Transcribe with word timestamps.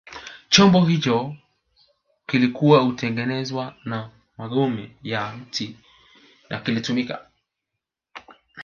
Chombo 0.49 0.85
hicho 0.89 1.35
kilikuwa 2.27 2.79
hutengenezwa 2.83 3.75
na 3.85 4.09
magome 4.37 4.95
ya 5.03 5.33
miti 5.35 5.77
na 6.49 6.59
kilitumika 6.59 7.27